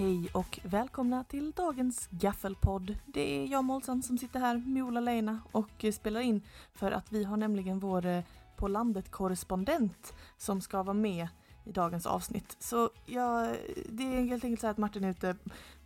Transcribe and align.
Hej 0.00 0.28
och 0.32 0.60
välkomna 0.62 1.24
till 1.24 1.50
dagens 1.50 2.08
gaffelpodd. 2.10 2.96
Det 3.06 3.20
är 3.20 3.46
jag 3.46 3.64
Målsan 3.64 4.02
som 4.02 4.18
sitter 4.18 4.40
här 4.40 4.62
med 4.66 4.82
Ola 4.82 5.00
Leina 5.00 5.40
och 5.52 5.84
eh, 5.84 5.92
spelar 5.92 6.20
in 6.20 6.42
för 6.74 6.92
att 6.92 7.12
vi 7.12 7.24
har 7.24 7.36
nämligen 7.36 7.78
vår 7.78 8.06
eh, 8.06 8.24
På 8.56 8.68
landet-korrespondent 8.68 10.14
som 10.36 10.60
ska 10.60 10.82
vara 10.82 10.94
med 10.94 11.28
i 11.64 11.72
dagens 11.72 12.06
avsnitt. 12.06 12.56
Så 12.58 12.90
jag, 13.06 13.44
eh, 13.44 13.56
det 13.88 14.02
är 14.02 14.24
helt 14.24 14.44
enkelt 14.44 14.60
så 14.60 14.66
att 14.66 14.78
Martin 14.78 15.04
är 15.04 15.10
ute 15.10 15.36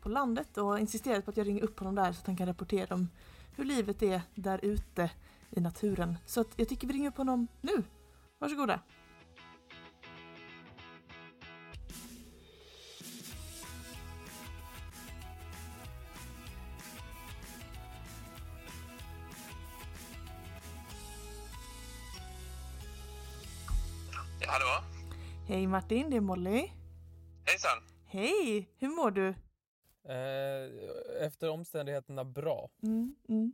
på 0.01 0.09
landet 0.09 0.59
och 0.59 0.79
insisterar 0.79 1.21
på 1.21 1.31
att 1.31 1.37
jag 1.37 1.47
ringer 1.47 1.63
upp 1.63 1.79
honom 1.79 1.95
där 1.95 2.13
så 2.13 2.21
att 2.21 2.27
han 2.27 2.37
kan 2.37 2.47
rapportera 2.47 2.95
om 2.95 3.09
hur 3.57 3.65
livet 3.65 4.03
är 4.03 4.23
där 4.35 4.65
ute 4.65 5.11
i 5.51 5.61
naturen. 5.61 6.17
Så 6.27 6.41
att 6.41 6.53
jag 6.57 6.69
tycker 6.69 6.87
vi 6.87 6.93
ringer 6.93 7.09
upp 7.09 7.17
honom 7.17 7.49
nu. 7.61 7.83
Varsågoda. 8.39 8.81
Hej 25.55 25.67
Martin, 25.67 26.11
det 26.11 26.17
är 26.17 26.21
Molly. 26.21 26.71
Hejsan! 27.45 27.79
Hej! 28.07 28.69
Hur 28.79 28.89
mår 28.89 29.11
du? 29.11 29.29
Eh, 30.09 31.27
efter 31.27 31.51
omständigheterna 31.51 32.25
bra. 32.25 32.71
Mm, 32.83 33.17
mm. 33.29 33.53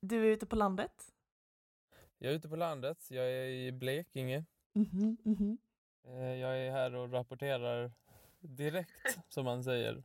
Du 0.00 0.26
är 0.26 0.30
ute 0.30 0.46
på 0.46 0.56
landet? 0.56 1.12
Jag 2.18 2.32
är 2.32 2.36
ute 2.36 2.48
på 2.48 2.56
landet, 2.56 3.10
jag 3.10 3.24
är 3.24 3.44
i 3.44 3.72
Blekinge. 3.72 4.44
Mhm, 4.74 5.16
mhm. 5.24 5.58
Eh, 6.06 6.34
jag 6.34 6.58
är 6.58 6.70
här 6.70 6.94
och 6.94 7.12
rapporterar 7.12 7.92
direkt, 8.40 9.18
som 9.28 9.44
man 9.44 9.64
säger. 9.64 10.02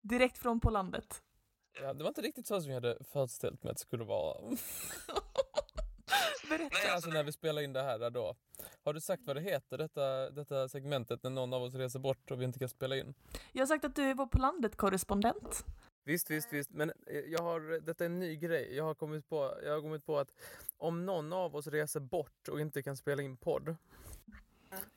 Direkt 0.00 0.38
från 0.38 0.60
på 0.60 0.70
landet? 0.70 1.22
Ja, 1.82 1.94
det 1.94 2.04
var 2.04 2.08
inte 2.08 2.22
riktigt 2.22 2.46
så 2.46 2.60
som 2.60 2.70
jag 2.70 2.76
hade 2.76 3.04
föreställt 3.04 3.62
mig 3.62 3.70
att 3.70 3.76
det 3.76 3.82
skulle 3.82 4.04
vara. 4.04 4.40
Berätta. 6.48 6.76
Nej, 6.84 6.90
alltså 6.94 7.10
när 7.10 7.24
vi 7.24 7.32
spelar 7.32 7.62
in 7.62 7.72
det 7.72 7.82
här 7.82 8.10
då. 8.10 8.36
Har 8.84 8.94
du 8.94 9.00
sagt 9.00 9.22
vad 9.26 9.36
det 9.36 9.40
heter, 9.40 9.78
detta, 9.78 10.30
detta 10.30 10.68
segmentet, 10.68 11.22
när 11.22 11.30
någon 11.30 11.52
av 11.54 11.62
oss 11.62 11.74
reser 11.74 11.98
bort 11.98 12.30
och 12.30 12.40
vi 12.40 12.44
inte 12.44 12.58
kan 12.58 12.68
spela 12.68 12.96
in? 12.96 13.14
Jag 13.52 13.62
har 13.62 13.66
sagt 13.66 13.84
att 13.84 13.96
du 13.96 14.02
är 14.02 14.14
vår 14.14 14.26
på 14.26 14.38
landet-korrespondent. 14.38 15.64
Visst, 16.04 16.30
visst, 16.30 16.52
visst. 16.52 16.70
Men 16.70 16.92
eh, 17.06 17.18
jag 17.18 17.42
har, 17.42 17.80
detta 17.80 18.04
är 18.04 18.06
en 18.06 18.18
ny 18.18 18.36
grej. 18.36 18.76
Jag 18.76 18.84
har, 18.84 18.94
kommit 18.94 19.28
på, 19.28 19.58
jag 19.64 19.72
har 19.72 19.80
kommit 19.80 20.06
på 20.06 20.18
att 20.18 20.28
om 20.76 21.06
någon 21.06 21.32
av 21.32 21.56
oss 21.56 21.66
reser 21.66 22.00
bort 22.00 22.48
och 22.48 22.60
inte 22.60 22.82
kan 22.82 22.96
spela 22.96 23.22
in 23.22 23.36
podd. 23.36 23.76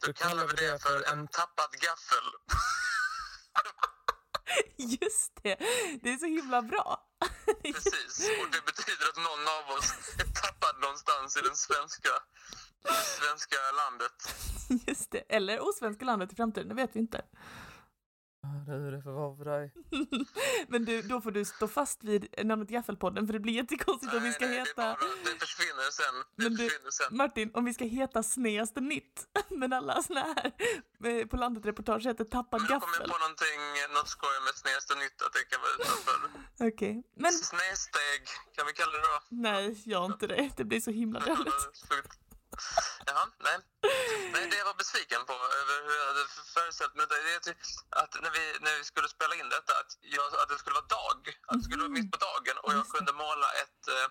Då 0.06 0.14
kallar 0.14 0.48
vi 0.48 0.54
det 0.54 0.82
för 0.82 1.14
en 1.14 1.28
tappad 1.28 1.72
gaffel. 1.72 2.28
Just 5.02 5.32
det, 5.44 5.56
det 6.02 6.10
är 6.14 6.18
så 6.18 6.26
himla 6.26 6.62
bra. 6.62 7.02
Precis. 7.64 8.30
Och 8.42 8.52
det 8.52 8.66
betyder 8.66 9.06
att 9.12 9.18
någon 9.28 9.46
av 9.58 9.78
oss 9.78 9.90
är 10.22 10.30
tappad 10.42 10.82
någonstans 10.82 11.38
i 11.38 11.42
den 11.42 11.56
svenska, 11.56 12.10
svenska 12.94 13.56
landet. 13.82 14.18
Just 14.88 15.12
det, 15.12 15.24
eller 15.30 15.70
osvenska 15.70 16.06
landet 16.06 16.34
i 16.34 16.36
framtiden, 16.36 16.70
det 16.70 16.76
vet 16.76 16.96
vi 16.96 17.00
inte. 17.00 17.22
Det 18.66 18.72
är 18.74 18.92
det 18.92 19.02
får 19.02 19.12
vara 19.12 19.38
för 19.38 19.46
dig. 19.46 19.74
Men 20.68 20.86
du, 20.86 21.02
då 21.02 21.22
får 21.22 21.32
du 21.32 21.46
stå 21.46 21.68
fast 21.68 22.04
vid 22.04 22.46
namnet 22.46 22.70
Gaffelpodden 22.70 23.26
för 23.28 23.34
det 23.34 23.40
blir 23.40 23.54
jättekonstigt 23.54 24.14
om 24.14 24.24
vi 24.24 24.34
ska 24.34 24.46
Nej, 24.46 24.50
nej, 24.58 24.60
heta... 24.60 24.82
Det, 24.90 24.98
bara, 25.00 25.34
det 25.34 25.40
försvinner 25.40 25.92
sen. 25.92 26.16
Det 26.36 26.44
Men 26.44 26.54
du- 26.56 26.70
försvinner 26.70 26.92
sen. 26.92 27.18
Martin, 27.18 27.52
om 27.54 27.66
vi 27.66 27.74
ska 27.74 27.86
heta 27.86 28.24
Sneaste 28.24 28.82
nytt, 28.82 29.28
men 29.50 29.74
alla 29.74 30.04
såna 30.04 30.20
här 30.20 30.52
eh, 31.06 31.26
på 31.28 31.38
landet-reportage 31.38 32.06
heter 32.06 32.24
Tappad 32.24 32.62
Men 32.62 32.70
då 32.72 32.80
kommer 32.80 32.94
jag 32.94 33.02
gaffel. 33.02 33.12
på 33.12 33.18
någonting, 33.18 33.60
något 33.94 34.10
skoj 34.10 34.38
med 34.46 34.54
snedste 34.56 34.96
nytt 34.96 35.22
att 35.26 35.34
det 35.34 35.44
kan 35.52 35.60
vara 35.62 35.72
utanför. 35.80 36.18
Okej, 36.68 37.04
men 37.16 37.32
Snedsteg, 37.32 38.22
kan 38.56 38.66
vi 38.68 38.74
kalla 38.74 38.92
det 38.92 38.98
då? 38.98 39.20
nej, 39.30 39.82
gör 39.86 40.06
inte 40.06 40.28
det. 40.28 40.50
Det 40.58 40.64
blir 40.64 40.82
så 40.82 40.92
himla 40.92 41.20
dåligt. 41.20 41.84
Jaha, 43.06 43.26
nej. 43.48 43.58
Nej, 44.34 44.48
det 44.52 44.58
jag 44.58 44.66
var 44.66 44.74
besviken 44.84 45.26
på 45.26 45.34
över 45.34 45.76
hur 45.88 45.96
jag 46.00 46.08
hade 46.12 46.26
föreställt 46.58 46.96
mig 46.96 47.06
det, 47.10 47.16
är 47.34 47.38
att- 47.38 48.04
att 48.04 48.22
när 48.24 48.32
vi, 48.38 48.44
när 48.66 48.78
vi 48.78 48.84
skulle 48.84 49.08
spela 49.08 49.36
in 49.36 49.50
detta, 49.50 49.74
att, 49.82 49.92
jag, 50.02 50.26
att 50.42 50.50
det 50.50 50.58
skulle 50.58 50.74
vara 50.82 50.86
dag. 51.00 51.20
Att 51.48 51.58
det 51.60 51.64
skulle 51.64 51.84
vara 51.86 51.98
mitt 52.00 52.12
på 52.12 52.18
dagen 52.30 52.58
och 52.64 52.74
jag 52.74 52.88
kunde 52.96 53.14
måla 53.14 53.50
ett, 53.64 53.82
eh, 53.96 54.08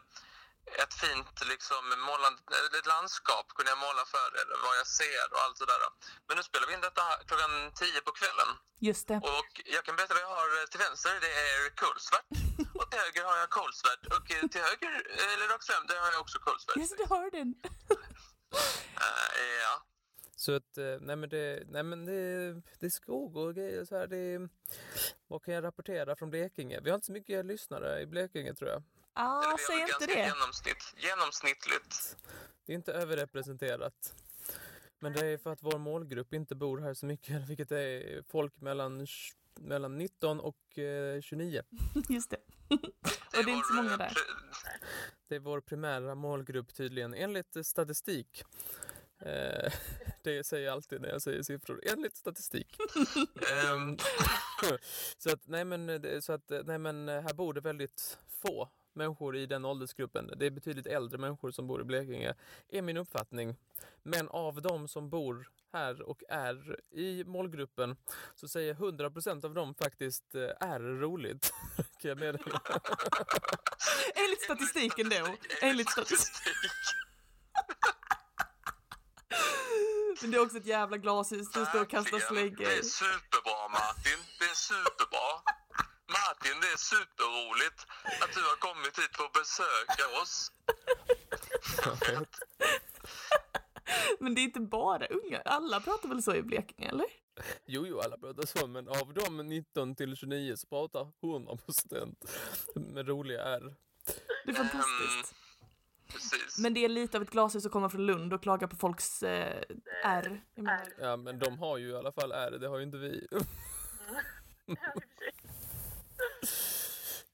ett 0.83 0.95
fint 0.95 1.37
liksom, 1.53 1.83
målande, 2.09 2.41
ett 2.79 2.87
landskap 2.87 3.47
kunde 3.57 3.71
jag 3.71 3.79
måla 3.79 4.05
för 4.15 4.29
er, 4.41 4.47
vad 4.67 4.75
jag 4.81 4.87
ser 4.87 5.25
och 5.33 5.41
allt 5.45 5.59
sådär. 5.59 5.81
Men 6.27 6.37
nu 6.37 6.43
spelar 6.43 6.67
vi 6.67 6.75
in 6.75 6.81
detta 6.89 7.05
klockan 7.29 7.73
tio 7.81 8.01
på 8.01 8.13
kvällen. 8.13 8.49
Just 8.89 9.09
det. 9.09 9.17
Och 9.17 9.53
jag 9.77 9.85
kan 9.85 9.97
berätta 9.97 10.15
vad 10.15 10.23
jag 10.23 10.35
har 10.41 10.49
eh, 10.61 10.67
till 10.71 10.81
vänster, 10.87 11.13
det 11.21 11.33
är 11.49 11.77
kolsvart. 11.83 12.27
Och 12.79 12.91
till 12.91 13.01
höger 13.01 13.25
har 13.25 13.37
jag 13.37 13.51
kolsvart. 13.51 14.03
Och 14.17 14.25
eh, 14.35 14.45
till 14.53 14.63
höger, 14.69 14.93
eller 15.35 15.49
rakt 15.53 15.67
fram, 15.67 15.87
där 15.87 16.01
har 16.01 16.13
jag 16.13 16.21
också 16.21 16.39
kolsvart. 16.39 16.77
Just 16.77 16.97
det, 16.99 17.07
har 17.15 17.31
den. 17.31 17.55
Eh, 18.97 19.45
ja. 19.63 19.83
Så 20.37 20.57
att, 20.57 20.79
eh, 20.79 20.97
nej 21.01 21.17
men 21.17 21.29
det, 21.29 21.63
nej 21.69 21.83
men 21.83 22.05
det, 22.05 22.53
det 22.79 22.87
är 22.87 22.91
skog 22.91 23.37
och 23.37 23.55
grejer 23.55 23.85
så 23.85 23.97
här. 23.97 24.07
Det, 24.07 24.49
vad 25.27 25.43
kan 25.43 25.55
jag 25.55 25.65
rapportera 25.65 26.17
från 26.17 26.31
Blekinge? 26.31 26.81
Vi 26.81 26.91
har 26.91 26.95
inte 26.95 27.07
så 27.07 27.13
mycket 27.13 27.47
lyssnare 27.47 28.01
i 28.01 28.07
Blekinge 28.07 28.55
tror 28.55 28.71
jag. 28.71 28.83
Ja, 29.15 29.23
har 29.23 29.59
säg 29.59 29.81
inte 29.81 30.07
det. 30.07 30.27
Genomsnitt, 30.27 30.95
genomsnittligt. 30.97 32.17
Det 32.67 32.73
är 32.73 32.77
inte 32.77 32.93
överrepresenterat. 32.93 34.15
Men 34.99 35.13
det 35.13 35.27
är 35.27 35.39
för 35.39 35.53
att 35.53 35.63
vår 35.63 35.79
målgrupp 35.79 36.35
inte 36.35 36.55
bor 36.55 36.79
här 36.79 36.95
så 36.95 37.07
mycket, 37.07 37.43
vilket 37.49 37.73
är 37.73 38.23
folk 38.23 38.61
mellan, 38.61 39.07
mellan 39.61 39.99
19 39.99 40.41
och 40.41 40.79
eh, 40.79 41.21
29. 41.21 41.63
Just 42.09 42.31
det. 42.31 42.37
Och 43.37 43.45
det 43.45 43.51
är 43.51 43.57
inte 43.57 43.69
så 43.69 43.75
många 43.75 43.93
eh, 43.93 43.99
där. 43.99 44.13
Det 45.35 45.39
är 45.39 45.41
vår 45.41 45.61
primära 45.61 46.15
målgrupp 46.15 46.75
tydligen, 46.75 47.15
enligt 47.15 47.67
statistik. 47.67 48.43
Eh, 49.19 49.73
det 50.23 50.45
säger 50.45 50.67
jag 50.67 50.73
alltid 50.73 51.01
när 51.01 51.09
jag 51.09 51.23
säger 51.23 51.43
siffror, 51.43 51.81
enligt 51.93 52.17
statistik. 52.17 52.77
Ehm, 53.53 53.97
så 55.19 55.31
att, 55.31 55.47
nej 55.47 55.65
men, 55.65 56.23
så 56.23 56.33
att, 56.33 56.53
nej 56.65 56.79
men 56.79 57.09
här 57.09 57.35
bor 57.35 57.55
det 57.55 57.61
väldigt 57.61 58.19
få 58.29 58.69
människor 58.93 59.37
i 59.37 59.47
den 59.47 59.65
åldersgruppen. 59.65 60.31
Det 60.37 60.47
är 60.47 60.51
betydligt 60.51 60.87
äldre 60.87 61.19
människor 61.19 61.51
som 61.51 61.67
bor 61.67 61.81
i 61.81 61.85
Blekinge, 61.85 62.35
är 62.69 62.83
min 62.83 62.97
uppfattning. 62.97 63.57
Men 64.03 64.29
av 64.29 64.63
de 64.63 64.89
som 64.89 65.11
bor 65.11 65.49
här 65.73 66.03
och 66.03 66.23
är 66.29 66.81
i 66.91 67.25
målgruppen 67.25 67.97
så 68.35 68.49
säger 68.49 68.75
100% 68.75 69.45
av 69.45 69.55
dem 69.55 69.75
faktiskt 69.75 70.35
eh, 70.35 70.69
är 70.69 70.81
roligt. 70.81 71.53
Kan 72.05 72.09
jag 72.09 72.19
meddela. 72.19 72.61
Enligt 74.15 74.43
statistiken 74.43 75.09
då. 75.09 75.37
Enligt 75.61 75.91
statistik. 75.91 76.57
Men 80.21 80.31
det 80.31 80.37
är 80.37 80.43
också 80.43 80.57
ett 80.57 80.67
jävla 80.67 80.97
glashus. 80.97 81.51
Du 81.51 81.67
står 81.67 81.81
och 81.81 81.91
kastar 81.91 82.19
Verkligen. 82.19 82.55
Det 82.55 82.65
är 82.65 82.69
släggor. 82.69 82.83
superbra 82.83 83.69
Martin. 83.69 84.19
Det 84.39 84.45
är 84.45 84.55
superbra. 84.55 85.29
Martin, 86.17 86.61
det 86.61 86.67
är 86.67 86.77
superroligt 86.77 87.87
att 88.23 88.33
du 88.35 88.41
har 88.41 88.57
kommit 88.57 88.99
hit 88.99 89.17
för 89.17 89.25
att 89.25 89.33
besöka 89.33 90.21
oss. 90.23 90.53
Men 94.21 94.35
det 94.35 94.41
är 94.41 94.43
inte 94.43 94.61
bara 94.61 95.07
unga. 95.07 95.41
Alla 95.45 95.81
pratar 95.81 96.09
väl 96.09 96.23
så 96.23 96.35
i 96.35 96.43
Blekinge, 96.43 96.89
eller? 96.89 97.24
Jo, 97.67 97.87
jo, 97.87 98.01
alla 98.01 98.19
pratar 98.19 98.47
så, 98.47 98.67
men 98.67 98.89
av 98.89 99.15
de 99.15 99.37
19 99.47 99.95
till 99.95 100.17
29 100.17 100.57
så 100.57 100.67
pratar 100.67 101.13
100% 101.23 102.15
med 102.75 103.09
roliga 103.09 103.43
R. 103.43 103.75
Det 104.45 104.51
är 104.51 104.55
fantastiskt. 104.55 105.35
Precis. 106.07 106.59
Men 106.59 106.75
det 106.75 106.85
är 106.85 106.89
lite 106.89 107.17
av 107.17 107.23
ett 107.23 107.31
glashus 107.31 107.67
att 107.67 107.73
komma 107.73 107.89
från 107.89 108.07
Lund 108.07 108.33
och 108.33 108.43
klaga 108.43 108.69
på 108.69 108.77
folks 108.77 109.23
eh, 109.23 109.63
R. 110.05 110.43
Jag 110.55 110.65
menar, 110.65 110.89
Ja, 111.01 111.17
men 111.17 111.39
de 111.39 111.59
har 111.59 111.79
ju 111.79 111.89
i 111.89 111.97
alla 111.97 112.13
fall 112.13 112.33
R, 112.33 112.59
det 112.61 112.69
har 112.69 112.79
ju 112.79 112.85
inte 112.85 112.99
vi. 112.99 113.27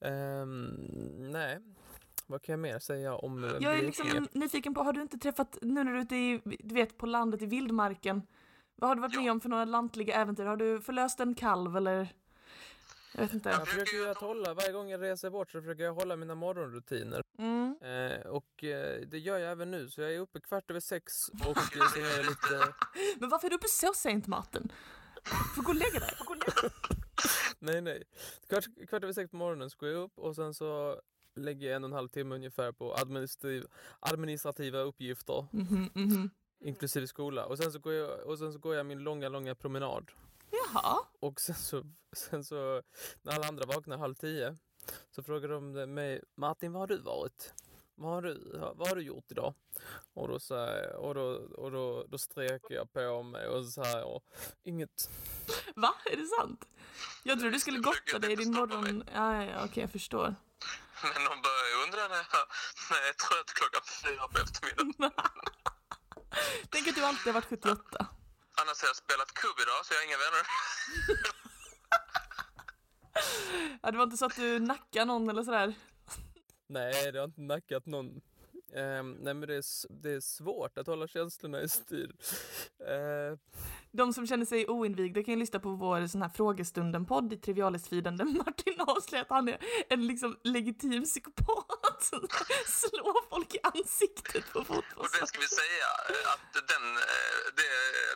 Ehm, 0.03 0.75
nej, 1.33 1.59
vad 2.27 2.43
kan 2.43 2.53
jag 2.53 2.61
mer 2.61 2.79
säga 2.79 3.15
om 3.15 3.45
eh, 3.45 3.51
Jag 3.61 3.79
är 3.79 3.83
liksom 3.83 4.29
nyfiken 4.33 4.75
på, 4.75 4.83
har 4.83 4.93
du 4.93 5.03
inte 5.03 5.19
träffat, 5.19 5.59
nu 5.63 5.85
när 5.85 5.93
du 5.93 5.99
är 5.99 6.03
ute 6.03 6.17
i, 6.17 6.41
du 6.45 6.75
vet, 6.75 6.99
på 6.99 7.07
landet 7.07 7.43
i 7.43 7.47
vildmarken, 7.47 8.23
vad 8.81 8.89
har 8.91 8.95
du 8.95 9.01
varit 9.01 9.15
Ja. 9.15 9.21
med 9.21 9.31
om 9.33 9.41
för 9.41 9.49
några 9.49 9.65
lantliga 9.65 10.15
äventyr? 10.15 10.45
Har 10.45 10.57
du 10.57 10.81
förlöst 10.81 11.21
en 11.21 11.35
kalv 11.35 11.77
eller? 11.77 12.09
Jag 13.15 13.21
vet 13.23 13.35
inte. 13.35 13.49
Jag 13.49 13.69
försöker 13.69 13.97
ju 13.97 14.09
att 14.09 14.17
hålla, 14.17 14.55
varje 14.55 14.73
gång 14.73 14.89
jag 14.91 15.03
reser 15.03 15.31
bort 15.31 15.51
så 15.51 15.61
försöker 15.61 15.85
jag 15.85 15.95
hålla 15.95 16.17
mina 16.17 16.35
morgonrutiner. 16.35 17.23
Mm. 17.39 17.77
Eh, 17.83 18.27
och 18.27 18.65
eh, 18.65 19.01
det 19.07 19.19
gör 19.19 19.39
jag 19.39 19.53
även 19.53 19.71
nu, 19.71 19.89
så 19.89 20.01
jag 20.01 20.15
är 20.15 20.19
uppe 20.19 20.41
kvart 20.41 20.71
över 20.71 20.81
sex 20.81 21.29
och 21.29 21.57
eh, 21.77 21.89
sen 21.95 22.05
är 22.05 22.17
jag 22.17 22.27
lite... 22.27 22.75
Men 23.19 23.29
varför 23.29 23.47
är 23.47 23.51
du 23.51 23.57
uppe 23.57 23.69
så 23.69 23.93
sent 23.95 24.27
Martin? 24.27 24.73
Får 25.57 25.63
gå 25.63 25.69
och 25.69 25.75
lägga 25.75 26.01
dig. 26.01 26.15
Nej, 27.59 27.81
nej. 27.81 28.03
Kvart, 28.49 28.65
kvart 28.89 29.03
över 29.03 29.13
sex 29.13 29.31
på 29.31 29.37
morgonen 29.37 29.71
så 29.71 29.77
går 29.79 29.89
jag 29.89 30.03
upp 30.03 30.19
och 30.19 30.37
sen 30.37 30.55
så 30.55 31.01
lägger 31.37 31.67
jag 31.67 31.77
en 31.77 31.85
och 31.85 31.89
en 31.91 31.95
halv 31.95 32.09
timme 32.09 32.35
ungefär 32.35 32.73
på 32.73 32.95
administrativ, 32.95 33.65
administrativa 34.01 34.79
uppgifter, 34.79 35.47
Mhm, 35.53 35.91
mhm. 35.95 36.31
Inklusive 36.61 37.07
skola. 37.07 37.45
Och 37.45 37.59
sen, 37.59 37.73
så 37.73 37.79
går 37.79 37.93
jag, 37.93 38.21
och 38.21 38.39
sen 38.39 38.53
så 38.53 38.59
går 38.59 38.75
jag 38.75 38.87
min 38.87 38.99
långa, 38.99 39.29
långa 39.29 39.55
promenad. 39.55 40.11
Jaha. 40.51 40.99
Och 41.21 41.41
sen 41.41 41.55
så, 41.55 41.85
sen 42.13 42.45
så 42.45 42.83
när 43.23 43.33
alla 43.33 43.47
andra 43.49 43.67
vaknar 43.67 43.99
halv 43.99 44.15
tio 44.15 44.57
så 45.11 45.23
frågar 45.23 45.49
de 45.49 45.95
mig 45.95 46.23
Martin, 46.35 46.73
var 46.73 46.81
har 46.81 46.87
du 46.87 46.99
varit? 46.99 47.53
Vad 47.95 48.13
har 48.13 48.23
du, 48.23 48.59
vad 48.75 48.89
har 48.89 48.97
du 48.97 49.03
gjort 49.03 49.31
idag? 49.31 49.55
Och 50.15 50.29
då, 50.29 50.41
så 50.41 50.55
här, 50.55 50.97
och 50.97 51.15
då, 51.15 51.23
och 51.57 51.71
då, 51.71 52.07
då 52.09 52.19
sträcker 52.19 52.75
jag 52.75 52.93
på 52.93 53.23
mig 53.23 53.47
och 53.47 53.65
så 53.67 53.85
här, 53.85 54.05
och 54.05 54.25
inget. 54.63 55.11
Va? 55.75 55.95
Är 56.05 56.17
det 56.17 56.27
sant? 56.27 56.65
Jag 57.23 57.39
trodde 57.39 57.57
du 57.57 57.61
skulle 57.61 57.79
gotta 57.79 58.19
dig 58.19 58.33
i 58.33 58.37
din 58.37 58.53
morgon... 58.53 59.05
Ja, 59.15 59.35
ja, 59.35 59.45
ja 59.45 59.65
okej, 59.65 59.83
jag 59.83 59.91
förstår. 59.91 60.35
Men 61.03 61.25
de 61.29 61.35
börjar 61.49 61.77
undra 61.85 62.09
när 62.09 62.17
jag, 62.17 62.47
när 62.91 62.99
jag 62.99 63.09
är 63.09 63.19
trött 63.27 63.51
klockan 63.59 63.83
fyra 64.03 64.29
på 64.29 64.39
eftermiddagen. 64.39 65.13
Tänk 66.83 66.89
att 66.89 66.97
du 66.97 67.05
alltid 67.05 67.27
har 67.27 67.33
varit 67.33 67.45
78. 67.49 68.07
Annars 68.61 68.81
har 68.83 68.89
jag 68.89 68.97
spelat 68.97 69.35
kubb 69.35 69.57
idag 69.63 69.87
så 69.87 69.95
jag 69.95 69.99
har 70.01 70.07
inga 70.07 70.17
vänner. 70.17 70.47
Ja, 73.83 73.91
det 73.91 73.97
var 73.97 74.05
inte 74.05 74.17
så 74.17 74.27
att 74.27 74.37
du 74.37 74.59
nackade 74.59 75.05
någon 75.05 75.31
eller 75.31 75.43
sådär? 75.43 75.75
Nej, 76.67 77.13
det 77.13 77.19
har 77.19 77.25
inte 77.25 77.41
nackat 77.41 77.87
någon. 77.87 78.21
Ehm, 78.77 79.13
nej 79.13 79.35
men 79.35 79.49
det 79.49 79.55
är, 79.55 79.65
det 80.03 80.11
är 80.11 80.21
svårt 80.21 80.79
att 80.79 80.87
hålla 80.87 81.09
känslorna 81.09 81.61
i 81.61 81.69
styr. 81.69 82.11
Ehm, 82.89 83.39
De 83.93 84.13
som 84.13 84.27
känner 84.27 84.47
sig 84.47 84.69
oinvigda 84.69 85.23
kan 85.23 85.35
ju 85.35 85.41
lyssna 85.41 85.61
på 85.61 85.69
vår 85.71 86.07
sån 86.07 86.23
här 86.23 86.29
frågestunden-podd 86.29 87.33
i 87.33 87.37
Trivialist-feeden 87.37 88.17
där 88.19 88.25
Martin 88.45 88.81
avslöjar 88.81 89.25
att 89.25 89.31
han 89.31 89.49
är 89.49 89.59
en 89.89 90.07
liksom 90.07 90.39
legitim 90.45 91.05
psykopat 91.05 92.03
som 92.03 92.21
slår 92.67 93.29
folk 93.31 93.55
i 93.55 93.59
ansiktet 93.63 94.53
på 94.53 94.59
Och 95.01 95.09
det 95.21 95.27
ska 95.27 95.41
vi 95.41 95.51
säga 95.63 95.89
eh, 96.11 96.33
att 96.35 96.53
den, 96.73 96.85
eh, 96.97 97.39
det, 97.59 97.71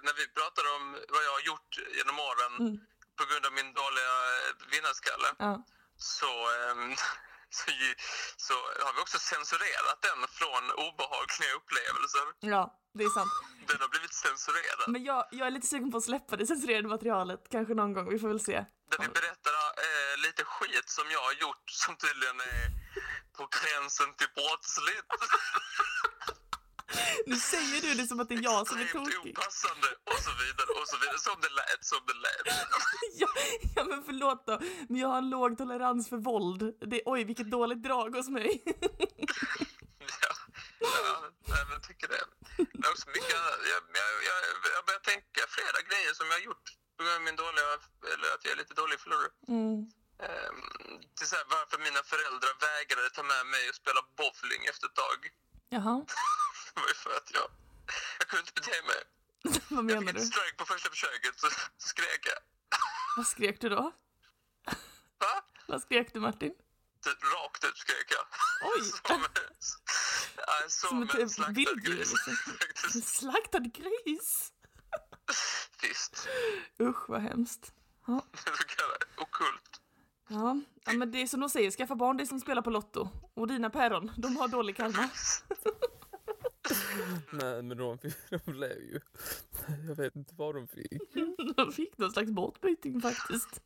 när 0.06 0.14
vi 0.20 0.24
pratar 0.38 0.64
om 0.76 0.84
vad 1.14 1.22
jag 1.26 1.32
har 1.38 1.44
gjort 1.50 1.72
genom 1.98 2.16
åren 2.30 2.52
Mm. 2.60 2.76
på 3.18 3.24
grund 3.28 3.44
av 3.48 3.52
min 3.60 3.70
dåliga 3.82 4.12
vinnarskalle 4.72 5.28
Ja. 5.38 5.52
så, 6.18 6.32
ehm, 6.56 6.94
så, 7.54 7.70
så 8.46 8.54
har 8.84 8.92
vi 8.96 9.00
också 9.04 9.18
censurerat 9.18 9.98
den 10.08 10.20
från 10.38 10.64
obehagliga 10.86 11.52
upplevelser. 11.60 12.26
ja, 12.54 12.62
det 12.98 13.04
är 13.04 13.14
sant. 13.20 13.34
Den 13.68 13.80
har 13.80 13.88
blivit 13.88 14.14
censurerad. 14.14 14.88
Men 14.94 15.04
jag, 15.04 15.22
jag 15.38 15.46
är 15.46 15.50
lite 15.50 15.66
sugen 15.66 15.90
på 15.90 15.98
att 15.98 16.08
släppa 16.10 16.36
det 16.36 16.46
censurerade 16.46 16.88
materialet, 16.88 17.40
kanske 17.54 17.74
någon 17.74 17.92
gång, 17.94 18.06
vi 18.14 18.18
får 18.18 18.28
väl 18.28 18.40
se. 18.50 18.56
Där 18.90 18.98
vi 19.04 19.08
berättar 19.08 19.54
eh, 19.86 20.14
lite 20.26 20.44
skit 20.44 20.88
som 20.98 21.06
jag 21.10 21.22
har 21.28 21.32
gjort 21.32 21.70
som 21.70 21.96
tydligen 21.96 22.40
är 22.40 22.66
på 23.36 23.44
gränsen 23.56 24.08
till 24.18 24.30
brottsligt. 24.38 25.10
Nu 27.26 27.36
säger 27.36 27.80
du 27.82 27.94
det 27.94 28.06
som 28.08 28.20
att 28.20 28.28
det 28.28 28.34
är 28.34 28.42
jag 28.42 28.68
som 28.68 28.78
är 28.78 28.84
tokig. 28.84 29.30
opassande 29.30 29.88
och 30.10 30.20
så 30.26 30.32
vidare 30.42 30.70
och 30.80 30.88
så 30.88 30.96
vidare. 31.00 31.18
Som 31.18 31.36
det 31.44 31.52
lät, 31.60 31.84
som 31.92 32.00
det 32.06 32.18
lät. 32.26 32.44
Ja, 33.22 33.28
ja 33.76 33.84
men 33.84 34.04
förlåt 34.04 34.46
då, 34.46 34.58
men 34.88 35.00
jag 35.00 35.08
har 35.08 35.18
en 35.18 35.30
låg 35.30 35.58
tolerans 35.58 36.08
för 36.08 36.16
våld. 36.16 36.60
Det, 36.90 37.02
oj, 37.04 37.24
vilket 37.24 37.50
dåligt 37.50 37.82
drag 37.82 38.16
hos 38.16 38.28
mig. 38.28 38.62
Ja, 40.80 40.90
ja 41.08 41.16
nej, 41.52 41.62
men 41.66 41.72
jag 41.78 41.82
tycker 41.88 42.08
det. 42.08 42.24
Det 42.56 42.86
är 42.86 42.92
också 42.94 43.08
mycket, 43.16 43.30
jag, 43.30 43.48
jag, 43.72 43.82
jag, 44.30 44.38
jag 44.76 44.82
börjar 44.88 45.04
tänka 45.12 45.40
flera 45.56 45.78
grejer 45.88 46.12
som 46.18 46.26
jag 46.30 46.36
har 46.38 46.44
gjort 46.50 46.66
på 46.96 47.00
grund 47.02 47.16
av 47.20 47.24
min 47.28 47.36
dåliga, 47.44 47.66
eller 48.12 48.28
att 48.34 48.42
jag 48.44 48.52
är 48.54 48.60
lite 48.62 48.74
dålig 48.82 48.98
förlorare. 49.04 49.32
Mm. 49.48 49.74
Um, 50.28 50.60
till 51.16 51.28
så 51.30 51.36
här, 51.38 51.46
varför 51.56 51.78
mina 51.86 52.02
föräldrar 52.12 52.54
vägrade 52.68 53.08
ta 53.10 53.22
med 53.34 53.44
mig 53.54 53.62
och 53.70 53.76
spela 53.82 54.00
bowling 54.18 54.62
efter 54.72 54.84
ett 54.90 54.98
tag. 55.04 55.18
Jaha, 55.76 55.96
Det 56.74 56.80
var 56.80 56.88
ju 56.88 56.94
för 56.94 57.10
att 57.16 57.30
jag, 57.34 57.46
jag 58.18 58.28
kunde 58.28 58.40
inte 58.40 58.52
bete 58.52 58.70
mig. 58.86 59.00
vad 59.68 59.78
Jag 59.78 59.84
menar 59.84 60.00
fick 60.02 60.14
du? 60.14 60.20
ett 60.20 60.26
strike 60.26 60.56
på 60.56 60.64
första 60.64 60.90
försöket 60.90 61.40
så, 61.40 61.46
så 61.78 61.88
skrek 61.88 62.20
jag. 62.26 62.38
Vad 63.16 63.26
skrek 63.26 63.60
du 63.60 63.68
då? 63.68 63.92
Va? 65.18 65.42
Vad 65.68 65.82
skrek 65.82 66.12
du 66.14 66.20
Martin? 66.20 66.54
Rakt 67.06 67.64
ut 67.64 67.76
skrek 67.78 68.06
jag. 68.10 68.26
Oj! 68.76 68.82
Som, 69.08 69.24
ja, 70.36 70.52
som, 70.68 70.88
Som 70.88 71.02
ett 71.02 71.14
en 71.14 71.30
slaktad 71.30 71.52
vilddjur 71.52 71.96
gris. 71.96 72.12
liksom. 72.12 72.32
En 72.94 73.02
slaktad 73.02 73.58
gris! 73.58 74.52
Visst. 75.82 76.28
Usch 76.80 77.08
vad 77.08 77.20
hemskt. 77.20 77.72
Ja. 78.06 78.26
Så 78.34 78.44
kallar 78.44 78.98
det 78.98 79.22
okult. 79.22 79.80
Ja. 80.28 80.60
ja, 80.84 80.92
men 80.92 81.12
det 81.12 81.18
är 81.22 81.26
som 81.26 81.40
de 81.40 81.48
säger, 81.50 81.70
skaffa 81.70 81.94
barn 81.94 82.16
det 82.16 82.22
är 82.24 82.26
som 82.26 82.40
spelar 82.40 82.62
på 82.62 82.70
Lotto. 82.70 83.08
Och 83.34 83.46
dina 83.48 83.70
päron, 83.70 84.12
de 84.16 84.36
har 84.36 84.48
dålig 84.48 84.76
karma. 84.76 85.08
nej 87.32 87.62
men 87.62 87.76
de, 87.78 87.98
fick- 87.98 88.30
de 88.30 88.52
blev 88.52 88.70
ju... 88.78 89.00
Jag 89.88 89.94
vet 89.94 90.16
inte 90.16 90.34
vad 90.36 90.54
de 90.54 90.68
fick. 90.68 90.92
De 91.56 91.72
fick 91.72 91.98
någon 91.98 92.10
slags 92.12 92.30
båtbyting 92.30 93.00
faktiskt. 93.00 93.60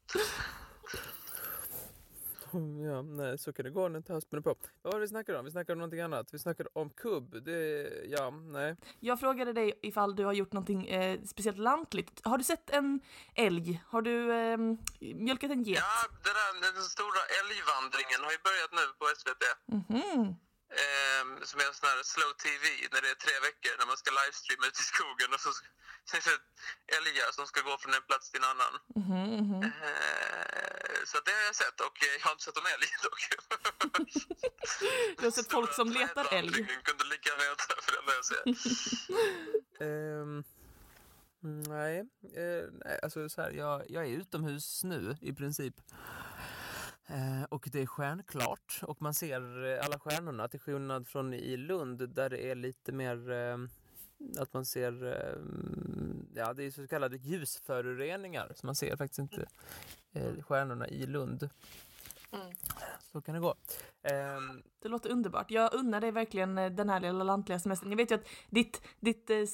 Ja, 2.87 3.03
nej, 3.03 3.39
så 3.39 3.53
kan 3.53 3.65
det 3.65 3.71
gå 3.71 3.89
när 3.89 3.97
inte 3.97 4.13
hösten 4.13 4.39
är 4.39 4.43
på. 4.43 4.55
Vad 4.83 4.93
var 4.93 5.01
det 5.01 5.05
vi 5.05 5.09
snackade 5.09 5.39
om? 5.39 5.45
Vi 5.45 5.51
snackade 5.51 5.73
om 5.73 5.79
någonting 5.79 6.01
annat. 6.01 6.35
Vi 6.35 6.39
snackade 6.39 6.69
om 6.73 6.91
kubb. 6.91 7.45
Det, 7.45 7.91
ja, 8.09 8.31
nej. 8.31 8.77
Jag 9.01 9.21
frågade 9.21 9.53
dig 9.53 9.79
ifall 9.83 10.17
du 10.17 10.25
har 10.25 10.33
gjort 10.33 10.53
någonting 10.53 10.87
eh, 10.89 11.21
speciellt 11.25 11.59
lantligt. 11.59 12.21
Har 12.25 12.39
du 12.39 12.45
sett 12.45 12.71
en 12.71 13.01
älg? 13.35 13.83
Har 13.87 14.03
du 14.03 14.33
eh, 14.33 14.57
mjölkat 15.15 15.51
en 15.51 15.63
get? 15.63 15.79
Ja, 15.79 16.09
det 16.23 16.29
där, 16.29 16.73
den 16.75 16.83
stora 16.83 17.21
älgvandringen 17.41 18.21
har 18.25 18.31
ju 18.33 18.39
börjat 18.49 18.73
nu 18.73 18.85
på 18.99 19.05
SVT. 19.17 19.45
Mhm. 19.89 20.35
Ehm, 20.85 21.31
som 21.49 21.57
är 21.61 21.67
en 21.71 21.77
sån 21.79 21.89
här 21.91 22.01
slow 22.13 22.33
tv 22.45 22.63
när 22.93 23.01
det 23.05 23.11
är 23.15 23.19
tre 23.25 23.37
veckor 23.49 23.73
när 23.79 23.87
man 23.91 23.99
ska 24.01 24.09
livestreama 24.19 24.65
ut 24.71 24.79
i 24.85 24.87
skogen 24.93 25.31
och 25.35 25.41
så 25.45 25.51
det 26.13 26.97
älgar 26.99 27.29
som 27.37 27.47
ska 27.51 27.59
gå 27.69 27.75
från 27.83 27.95
en 27.99 28.07
plats 28.11 28.27
till 28.31 28.41
en 28.43 28.51
annan. 28.53 28.75
Mhm, 29.01 29.25
mhm. 29.43 29.63
Ehm, 29.63 31.03
så 31.11 31.17
det 31.25 31.33
har 31.39 31.45
jag 31.51 31.57
sett 31.63 31.79
och 31.87 31.97
eh, 32.07 32.15
jag 32.19 32.25
har 32.27 32.33
inte 32.37 32.45
sett 32.45 32.61
om 32.63 32.69
älg 32.75 32.91
dock. 33.09 33.23
Du 35.19 35.23
har 35.29 35.35
sett 35.39 35.51
folk 35.59 35.73
som 35.81 35.89
letar 35.99 36.25
älg? 36.39 36.51
Trädvandringen 36.51 36.83
kunde 36.89 37.05
lika 37.13 37.29
gärna 37.31 37.55
för 37.85 37.93
det 37.97 38.17
jag 38.21 38.27
ser. 38.33 38.45
Ehm, 39.89 40.45
nej, 41.69 41.99
eh, 42.43 42.65
nej, 42.85 43.01
alltså 43.03 43.29
så 43.29 43.43
här, 43.43 43.51
jag, 43.51 43.91
jag 43.91 44.05
är 44.07 44.11
utomhus 44.11 44.85
nu 44.85 45.17
i 45.21 45.33
princip. 45.33 45.75
Eh, 47.11 47.43
och 47.49 47.69
det 47.73 47.83
är 47.83 47.87
stjärnklart 47.87 48.81
och 48.83 49.03
man 49.03 49.15
ser 49.15 49.65
eh, 49.65 49.85
alla 49.85 49.99
stjärnorna 49.99 50.49
till 50.49 50.61
skillnad 50.61 51.09
från 51.09 51.35
i 51.35 51.57
Lund 51.57 52.09
där 52.09 52.31
det 52.31 52.51
är 52.51 52.55
lite 52.55 52.93
mer 52.93 53.31
eh, 53.31 53.59
att 54.39 54.53
man 54.53 54.65
ser, 54.65 54.93
ja 56.35 56.55
det 56.55 56.65
är 56.65 56.71
så 56.71 56.89
kallade 56.89 57.17
ljusföroreningar 57.17 58.53
så 58.55 58.67
man 58.67 58.75
ser 58.75 58.97
faktiskt 58.97 59.19
inte 59.19 59.47
eh, 60.13 60.43
stjärnorna 60.43 60.89
i 60.89 61.07
Lund. 61.07 61.49
Mm. 62.33 62.47
Så 63.13 63.21
kan 63.21 63.35
det 63.35 63.41
gå. 63.41 63.55
Ehm, 64.03 64.63
Det 64.83 64.89
låter 64.89 65.11
underbart. 65.11 65.51
Jag 65.51 65.75
unnar 65.75 66.01
dig 66.01 66.11
verkligen 66.11 66.55
den 66.55 66.89
här 66.89 67.01
lilla 67.01 67.25
lantliga 67.25 67.59
semestern. 67.59 67.91
Jag 67.91 67.97
vet 67.97 68.11
ju 68.11 68.15
att 68.15 68.29
ditt, 68.51 68.83
ditt 69.01 69.31
eh, 69.31 69.45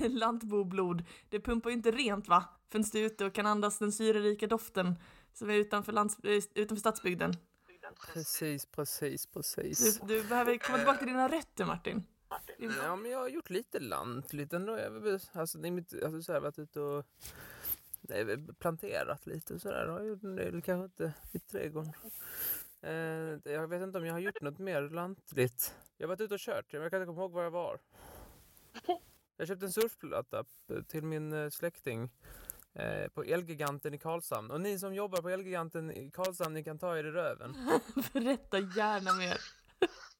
lantboblod, 0.10 1.04
det 1.28 1.40
pumpar 1.40 1.70
ju 1.70 1.76
inte 1.76 1.90
rent 1.90 2.28
va? 2.28 2.44
Förrän 2.68 2.84
du 2.92 2.98
är 2.98 3.06
ute 3.06 3.24
och 3.24 3.34
kan 3.34 3.46
andas 3.46 3.78
den 3.78 3.92
syrerika 3.92 4.46
doften 4.46 4.94
som 5.32 5.50
är 5.50 5.54
utanför, 5.54 5.92
lands, 5.92 6.18
eh, 6.18 6.42
utanför 6.54 6.80
stadsbygden. 6.80 7.32
precis, 8.12 8.66
precis, 8.66 9.26
precis. 9.26 10.00
Du, 10.00 10.06
du 10.06 10.28
behöver 10.28 10.58
komma 10.58 10.78
tillbaka 10.78 10.98
till 10.98 11.06
dina 11.06 11.28
rötter 11.28 11.64
Martin. 11.64 12.04
Bra. 12.58 12.68
Ja, 12.82 12.96
men 12.96 13.10
jag 13.10 13.18
har 13.18 13.28
gjort 13.28 13.50
lite 13.50 13.80
lantligt 13.80 14.52
ändå. 14.52 14.78
Jag 14.78 15.20
alltså, 15.32 15.58
mitt, 15.58 16.02
alltså, 16.02 16.22
så 16.22 16.32
här, 16.32 16.40
varit 16.40 16.58
ute 16.58 16.80
och 16.80 17.06
nej, 18.00 18.46
planterat 18.58 19.26
lite 19.26 19.54
och 19.54 19.60
sådär. 19.60 19.86
Jag 19.86 19.92
har 19.92 20.02
gjort 20.02 20.22
en 20.22 20.36
del, 20.36 20.62
kanske 20.62 20.84
inte 20.84 21.14
i 21.32 21.38
trädgården. 21.38 21.92
Eh, 22.80 23.52
jag 23.52 23.68
vet 23.68 23.82
inte 23.82 23.98
om 23.98 24.06
jag 24.06 24.12
har 24.12 24.20
gjort 24.20 24.40
något 24.40 24.58
mer 24.58 24.82
lantligt. 24.82 25.74
Jag 25.96 26.06
har 26.06 26.08
varit 26.08 26.20
ute 26.20 26.34
och 26.34 26.40
kört, 26.40 26.72
men 26.72 26.82
jag 26.82 26.90
kan 26.90 27.02
inte 27.02 27.06
komma 27.10 27.22
ihåg 27.22 27.32
var 27.32 27.42
jag 27.42 27.50
var. 27.50 27.80
Jag 29.36 29.48
köpte 29.48 29.66
en 29.66 29.72
surfplatta 29.72 30.44
till 30.88 31.04
min 31.04 31.32
eh, 31.32 31.50
släkting 31.50 32.10
eh, 32.78 33.08
på 33.14 33.20
Elgiganten 33.24 33.94
i 33.94 33.98
Karlshamn. 33.98 34.50
Och 34.50 34.60
ni 34.60 34.78
som 34.78 34.94
jobbar 34.94 35.22
på 35.22 35.28
Elgiganten 35.28 35.90
i 35.90 36.10
Karlshamn, 36.10 36.54
ni 36.54 36.64
kan 36.64 36.78
ta 36.78 36.98
er 36.98 37.04
i 37.04 37.10
röven. 37.10 37.50
Berätta 38.12 38.58
gärna 38.58 39.12
mer. 39.22 39.38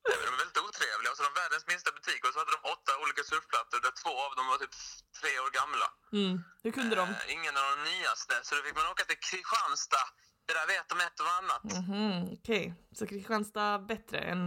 De 0.05 0.27
är 0.33 0.39
väldigt 0.43 0.61
otrevliga. 0.67 1.11
Och 1.13 1.17
så 1.19 1.23
de 1.29 1.35
världens 1.43 1.67
minsta 1.73 1.91
butik 1.97 2.21
och 2.27 2.33
så 2.33 2.39
hade 2.43 2.53
de 2.57 2.61
åtta 2.75 2.93
olika 3.03 3.23
surfplattor 3.31 3.79
där 3.87 3.95
två 4.03 4.15
av 4.27 4.33
dem 4.39 4.47
var 4.53 4.59
typ 4.63 4.75
tre 5.21 5.33
år 5.45 5.51
gamla. 5.61 5.89
Mm. 6.19 6.35
Hur 6.65 6.73
kunde 6.79 6.95
de? 7.01 7.07
Eh, 7.09 7.35
ingen 7.37 7.55
av 7.61 7.67
de 7.75 7.79
nyaste. 7.91 8.35
Så 8.47 8.51
då 8.57 8.61
fick 8.67 8.77
man 8.81 8.87
åka 8.93 9.05
till 9.11 9.21
Kristianstad. 9.29 10.07
Det 10.47 10.53
där 10.59 10.67
vet 10.75 10.87
de 10.93 10.97
ett 11.09 11.19
och 11.25 11.33
annat. 11.41 11.65
Mhm, 11.79 12.23
Okej, 12.39 12.65
så 12.99 13.03
Kristianstad 13.11 13.79
bättre 13.93 14.19
än... 14.33 14.47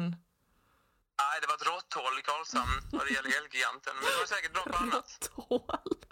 Nej, 1.21 1.35
det 1.41 1.47
var 1.47 1.55
ett 1.59 1.67
råtthål 1.71 2.13
i 2.21 2.23
Karlshamn 2.29 2.75
vad 2.91 3.03
det 3.07 3.13
gäller 3.17 3.31
Elgiganten. 3.39 3.93
Men 3.95 4.03
det 4.11 4.17
var 4.23 4.29
säkert 4.35 4.53
bra 4.57 4.63
på 4.73 4.77
annat. 4.83 5.09
Råtthål. 5.35 6.05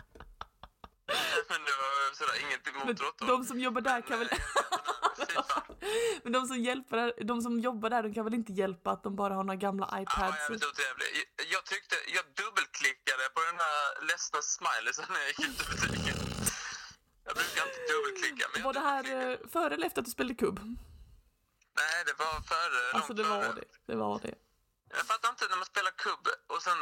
Men 1.50 1.60
det 1.68 1.72
var 1.82 2.14
sådär 2.16 2.42
inget 2.46 2.68
emot 2.68 3.00
råtthål. 3.02 3.28
de 3.28 3.46
som 3.46 3.60
jobbar 3.60 3.82
där 3.82 4.02
kan 4.02 4.20
väl... 4.20 4.30
Fan. 4.30 5.64
Men 6.24 6.32
de 6.34 6.48
som, 6.48 6.58
hjälper, 6.58 7.24
de 7.24 7.42
som 7.42 7.60
jobbar 7.60 7.90
där, 7.90 8.04
de 8.04 8.14
kan 8.14 8.24
väl 8.26 8.34
inte 8.34 8.52
hjälpa 8.54 8.92
att 8.92 9.04
de 9.04 9.16
bara 9.16 9.34
har 9.34 9.44
några 9.44 9.56
gamla 9.68 9.86
var 9.92 10.02
iPads? 10.02 10.38
jävligt 10.40 10.66
otrevlig. 10.66 11.08
Jag- 11.38 11.48
Jag 11.56 11.66
tyckte, 11.66 11.96
jag 12.08 12.26
dubbelklickade 12.42 13.24
på 13.36 13.40
den 13.50 13.58
här 13.66 14.08
ledsna 14.08 14.40
smileysen 14.42 15.06
när 15.10 15.20
jag 15.20 15.28
gick 15.30 15.40
ut 15.50 15.62
ur 15.62 15.72
butiken. 15.82 16.18
Jag 17.26 17.36
brukar 17.36 17.64
inte 17.68 17.80
dubbelklicka. 17.94 18.46
Men 18.52 18.58
jag 18.62 18.66
Var 18.66 18.74
det 18.74 18.80
här 18.92 19.04
eh, 19.32 19.38
före 19.54 19.74
eller 19.74 19.88
efter 19.88 20.02
att 20.02 20.06
du 20.06 20.12
spelade 20.12 20.36
kubb? 20.36 20.60
Nej, 21.80 21.98
det 22.06 22.14
var 22.24 22.42
före. 22.54 22.82
Alltså 22.98 23.14
det 23.14 23.24
var 23.24 23.40
det. 23.60 23.64
Det 23.88 23.96
var 23.96 24.20
det. 24.20 24.36
Jag 24.90 25.06
fattar 25.12 25.30
inte 25.30 25.48
när 25.50 25.56
man 25.58 25.66
spelar 25.66 25.92
kubb 25.92 26.28
och 26.48 26.62
sen... 26.62 26.78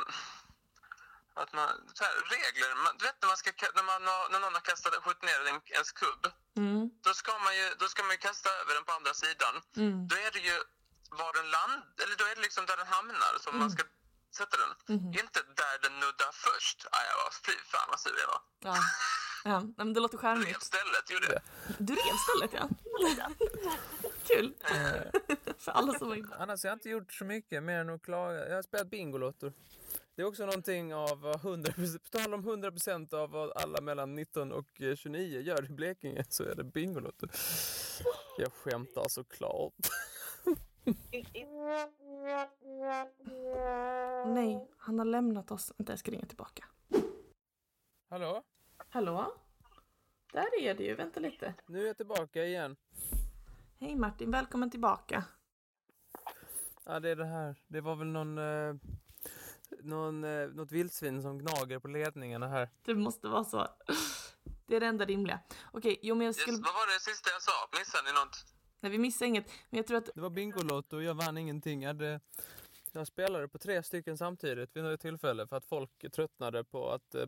Att 1.33 1.51
man, 1.53 1.69
så 1.97 2.03
här, 2.07 2.13
regler. 2.35 2.69
Man, 2.83 2.93
du 2.97 3.05
vet 3.07 3.17
när, 3.21 3.27
man 3.33 3.37
ska, 3.37 3.49
ka- 3.61 3.73
när, 3.77 3.83
man 3.91 4.01
har, 4.13 4.23
när 4.31 4.39
någon 4.43 4.53
har 4.59 4.65
kastat, 4.71 4.93
skjutit 5.03 5.23
ner 5.29 5.39
en, 5.49 5.61
ens 5.77 5.91
kubb. 6.01 6.23
Mm, 6.57 6.89
Då 7.05 7.11
ska, 7.21 7.31
man 7.45 7.53
ju, 7.59 7.65
då 7.81 7.85
ska 7.91 7.99
man 8.07 8.11
ju 8.17 8.21
kasta 8.29 8.49
över 8.61 8.73
den 8.77 8.85
på 8.89 8.93
andra 8.99 9.13
sidan. 9.23 9.55
mm, 9.83 10.07
Då 10.09 10.15
är 10.27 10.31
det 10.35 10.43
ju 10.49 10.57
var 11.21 11.31
den 11.39 11.49
land... 11.57 11.81
Eller 12.03 12.15
då 12.21 12.25
är 12.31 12.35
det 12.35 12.41
liksom 12.47 12.63
där 12.69 12.77
den 12.77 12.87
hamnar 12.97 13.33
som 13.45 13.59
man 13.59 13.71
ska 13.75 13.83
sätta 14.39 14.55
den. 14.63 14.71
mhm. 14.97 15.07
Inte 15.23 15.39
där 15.61 15.75
den 15.85 15.93
nuddar 16.03 16.31
först. 16.45 16.77
Aj, 16.91 17.03
jag 17.11 17.17
var, 17.23 17.31
fy 17.45 17.55
fan 17.71 17.87
vad 17.91 17.99
sur 17.99 18.17
jag 18.23 18.27
var. 18.33 18.41
Ja. 18.69 18.75
Ja, 19.43 19.63
men 19.77 19.93
det 19.93 19.99
låter 19.99 20.17
Rev 20.17 20.21
charmigt. 20.21 20.63
stället 20.63 21.09
gjorde 21.13 21.27
jag. 21.33 21.41
Du 21.87 21.93
rev 21.95 22.15
stället 22.27 22.51
ja. 22.59 22.65
Kul. 24.27 24.53
För 25.59 25.71
alla 25.71 25.93
som 25.99 26.09
var 26.09 26.15
inne. 26.15 26.35
Annars 26.39 26.63
har 26.63 26.69
jag 26.69 26.75
inte 26.75 26.89
gjort 26.89 27.13
så 27.13 27.25
mycket 27.25 27.63
mer 27.63 27.79
än 27.79 27.89
att 27.89 28.03
klaga. 28.03 28.47
Jag 28.49 28.55
har 28.55 28.63
spelat 28.63 28.87
Bingolotto. 28.87 29.51
Det 30.15 30.21
är 30.21 30.25
också 30.25 30.45
någonting 30.45 30.93
av 30.93 31.21
vad 31.21 31.35
100%, 31.35 31.99
på 31.99 32.09
tal 32.17 32.33
om 32.33 32.43
100% 32.43 33.13
av 33.13 33.29
vad 33.29 33.51
alla 33.51 33.81
mellan 33.81 34.15
19 34.15 34.51
och 34.51 34.81
eh, 34.81 34.95
29 34.95 35.39
gör 35.41 35.65
i 35.65 35.73
Blekinge 35.73 36.25
så 36.29 36.43
är 36.43 36.55
det 36.55 36.63
Bingolotto. 36.63 37.27
Jag 38.37 38.53
skämtar 38.53 39.07
såklart. 39.07 39.73
Nej, 44.25 44.67
han 44.77 44.99
har 44.99 45.05
lämnat 45.05 45.51
oss. 45.51 45.73
Vänta, 45.77 45.91
jag 45.91 45.99
ska 45.99 46.11
ringa 46.11 46.25
tillbaka. 46.25 46.65
Hallå? 48.09 48.43
Hallå? 48.89 49.33
Där 50.33 50.63
är 50.63 50.75
det 50.75 50.83
ju. 50.83 50.95
Vänta 50.95 51.19
lite. 51.19 51.53
Nu 51.67 51.83
är 51.83 51.87
jag 51.87 51.97
tillbaka 51.97 52.45
igen. 52.45 52.75
Hej 53.79 53.95
Martin, 53.95 54.31
välkommen 54.31 54.71
tillbaka. 54.71 55.23
Ja, 56.85 56.99
det 56.99 57.09
är 57.09 57.15
det 57.15 57.25
här. 57.25 57.55
Det 57.67 57.81
var 57.81 57.95
väl 57.95 58.07
någon, 58.07 58.37
eh, 58.37 58.75
någon, 59.79 60.23
eh, 60.23 60.47
något 60.47 60.71
vildsvin 60.71 61.21
som 61.21 61.39
gnager 61.39 61.79
på 61.79 61.87
ledningarna 61.87 62.47
här. 62.47 62.69
Det 62.85 62.95
måste 62.95 63.27
vara 63.27 63.43
så. 63.43 63.67
Det 64.67 64.75
är 64.75 64.79
det 64.79 64.85
enda 64.85 65.05
rimliga. 65.05 65.39
Okej, 65.71 65.99
jo 66.01 66.15
men 66.15 66.25
jag 66.25 66.29
Yes, 66.35 66.41
skulle... 66.41 66.57
vad 66.57 66.73
var 66.73 66.93
det 66.93 66.99
sista 66.99 67.29
jag 67.29 67.41
sa? 67.41 67.51
Missade 67.79 68.03
ni 68.03 68.11
något? 68.13 68.45
Nej, 68.79 68.91
vi 68.91 68.97
missar 68.97 69.25
inget. 69.25 69.45
Men 69.69 69.77
jag 69.77 69.87
tror 69.87 69.97
att... 69.97 70.09
Det 70.15 70.21
var 70.21 70.29
Bingolotto 70.29 70.95
och 70.95 71.03
jag 71.03 71.13
vann 71.13 71.37
ingenting. 71.37 71.81
Jag, 71.81 71.89
hade, 71.89 72.19
jag 72.91 73.07
spelade 73.07 73.47
på 73.47 73.57
tre 73.57 73.83
stycken 73.83 74.17
samtidigt 74.17 74.75
vid 74.75 74.83
något 74.83 74.99
tillfälle 74.99 75.47
för 75.47 75.55
att 75.55 75.65
folk 75.65 76.11
tröttnade 76.13 76.63
på 76.63 76.91
att 76.91 77.15
eh, 77.15 77.25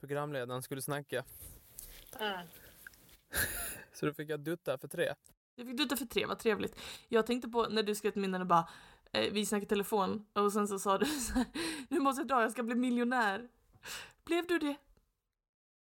programledaren 0.00 0.62
skulle 0.62 0.82
snacka. 0.82 1.24
Så 3.92 4.06
då 4.06 4.14
fick 4.14 4.30
jag 4.30 4.40
dutta 4.40 4.78
för 4.78 4.88
tre. 4.88 5.14
Jag 5.54 5.66
fick 5.66 5.76
dutta 5.76 5.96
för 5.96 6.06
tre, 6.06 6.26
vad 6.26 6.38
trevligt. 6.38 6.80
Jag 7.08 7.26
tänkte 7.26 7.48
på 7.48 7.68
när 7.68 7.82
du 7.82 7.94
skrev 7.94 8.10
till 8.10 8.20
mig 8.20 8.40
du 8.40 8.44
bara 8.44 8.68
vi 9.12 9.46
snackade 9.46 9.68
telefon 9.68 10.26
och 10.32 10.52
sen 10.52 10.68
så 10.68 10.78
sa 10.78 10.98
du 10.98 11.06
så 11.20 11.32
här, 11.32 11.46
nu 11.88 12.00
måste 12.00 12.20
jag 12.20 12.28
dra, 12.28 12.42
jag 12.42 12.52
ska 12.52 12.62
bli 12.62 12.74
miljonär. 12.74 13.48
Blev 14.24 14.46
du 14.46 14.58
det? 14.58 14.76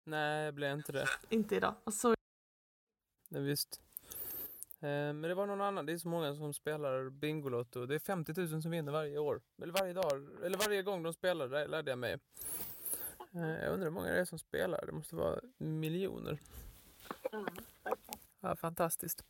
Nej, 0.05 0.45
jag 0.45 0.55
blev 0.55 0.73
inte 0.73 0.93
det. 0.93 1.07
Inte 1.29 1.57
idag. 1.57 1.75
Alltså, 1.85 2.15
Nej, 3.29 3.43
visst. 3.43 3.81
Eh, 4.81 4.89
Men 4.89 5.23
det 5.23 5.35
var 5.35 5.47
någon 5.47 5.61
annan, 5.61 5.87
det 5.87 5.93
är 5.93 5.99
så 5.99 6.09
många 6.09 6.35
som 6.35 6.55
spelar 6.55 7.11
Bingolotto. 7.11 7.87
Det 7.87 7.95
är 7.95 7.99
50 7.99 8.33
000 8.41 8.63
som 8.63 8.71
vinner 8.71 8.93
varje 8.93 9.19
år. 9.19 9.41
Eller 9.63 9.73
varje 9.73 9.93
dag, 9.93 10.29
eller 10.45 10.59
varje 10.59 10.83
gång 10.83 11.03
de 11.03 11.13
spelar, 11.13 11.49
det 11.49 11.67
lärde 11.67 11.91
jag 11.91 11.99
mig. 11.99 12.13
Eh, 13.33 13.41
Jag 13.41 13.73
undrar 13.73 13.85
hur 13.87 13.91
många 13.91 14.07
det 14.11 14.21
är 14.21 14.25
som 14.25 14.39
spelar. 14.39 14.87
Det 14.87 14.93
måste 14.93 15.17
vara 15.17 15.41
miljoner. 15.59 16.39
Ja, 18.41 18.57
fantastiskt. 18.57 19.25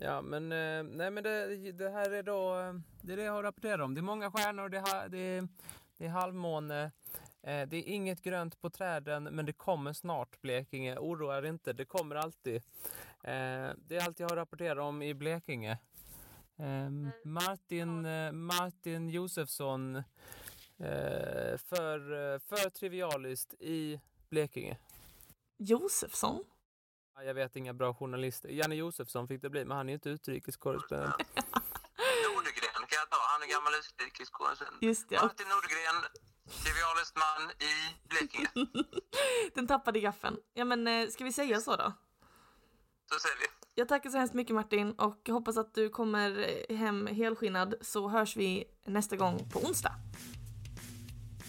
Ja, 0.00 0.22
men, 0.22 0.52
eh, 0.52 0.82
nej, 0.82 1.10
men 1.10 1.22
det, 1.24 1.72
det 1.72 1.90
här 1.90 2.10
är 2.10 2.22
då, 2.22 2.54
det 3.02 3.12
är 3.12 3.16
det 3.16 3.22
jag 3.22 3.32
har 3.32 3.42
rapporterat 3.42 3.80
om. 3.80 3.94
Det 3.94 4.00
är 4.00 4.02
många 4.02 4.30
stjärnor, 4.30 4.68
det, 4.68 4.78
är 4.78 5.08
det, 5.08 5.18
är, 5.18 5.48
det 5.96 6.04
är 6.04 6.08
halvmåne. 6.08 6.82
Eh, 7.42 7.68
Det 7.68 7.76
är 7.76 7.82
inget 7.82 8.22
grönt 8.22 8.60
på 8.60 8.70
träden, 8.70 9.24
men 9.24 9.46
det 9.46 9.52
kommer 9.52 9.92
snart 9.92 10.40
Blekinge. 10.40 10.96
Oroa 10.98 11.38
er 11.38 11.42
inte, 11.46 11.72
det 11.72 11.84
kommer 11.84 12.16
alltid. 12.16 12.56
Eh, 13.24 13.70
Det 13.76 13.96
är 13.96 14.06
allt 14.06 14.20
jag 14.20 14.28
har 14.28 14.36
rapporterat 14.36 14.78
om 14.78 15.02
i 15.02 15.14
Blekinge. 15.14 15.78
Eh, 16.58 16.90
Martin, 17.24 18.04
eh, 18.06 18.32
Martin 18.32 19.08
Josefsson 19.08 20.02
för, 21.58 22.38
för 22.38 22.70
Trivialist 22.70 23.54
i 23.60 24.00
Blekinge. 24.30 24.78
Josefsson? 25.56 26.44
Ja, 27.18 27.24
Jag 27.24 27.34
vet 27.34 27.56
inga 27.56 27.74
bra 27.74 27.94
journalister. 27.94 28.48
Janne 28.48 28.74
Josefsson 28.74 29.28
fick 29.28 29.42
det 29.42 29.50
bli, 29.50 29.64
men 29.64 29.76
han 29.76 29.88
är 29.88 29.90
ju 29.92 29.94
inte 29.94 30.10
utrikeskorrespondent. 30.10 31.14
Nordegren 32.24 32.72
kan 32.88 32.98
jag 33.02 33.10
ta. 33.10 33.16
Han 33.32 33.42
är 33.42 33.46
gammal 33.46 33.72
utrikeskorrespondent. 33.74 34.82
Just 34.82 35.08
det. 35.08 35.20
Martin 35.22 35.46
Nordegren, 35.48 36.02
trivialist 36.64 37.14
man 37.16 37.50
i 37.50 37.72
Blekinge. 38.08 38.48
Den 39.54 39.66
tappade 39.66 40.00
gaffeln. 40.00 40.36
Ja 40.54 40.64
men 40.64 40.88
eh, 40.88 41.08
ska 41.08 41.24
vi 41.24 41.32
säga 41.32 41.60
så 41.60 41.76
då? 41.76 41.92
Så 43.12 43.18
säger 43.18 43.36
vi. 43.36 43.46
Jag 43.74 43.88
tackar 43.88 44.10
så 44.10 44.18
hemskt 44.18 44.34
mycket 44.34 44.54
Martin 44.54 44.92
och 44.92 45.28
hoppas 45.28 45.56
att 45.56 45.74
du 45.74 45.88
kommer 45.90 46.48
eh, 46.68 46.76
hem 46.76 47.06
helskinnad 47.06 47.74
så 47.80 48.08
hörs 48.08 48.36
vi 48.36 48.64
nästa 48.84 49.16
gång 49.16 49.50
på 49.50 49.58
onsdag. 49.58 49.92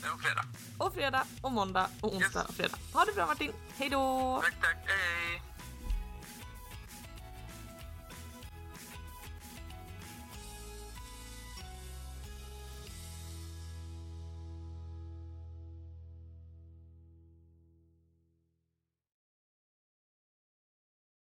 Var 0.04 0.18
fredag. 0.18 0.44
Och 0.80 0.94
fredag 0.94 1.24
och 1.44 1.52
måndag 1.52 1.90
och 2.02 2.14
onsdag 2.16 2.40
Yes. 2.40 2.50
och 2.50 2.56
fredag. 2.56 2.78
Ha 2.94 3.06
det 3.06 3.14
bra 3.14 3.26
Martin. 3.26 3.52
Hej 3.76 3.90
då! 3.90 4.40
Tack, 4.44 4.62
tack. 4.62 4.78
Hej! 4.86 5.42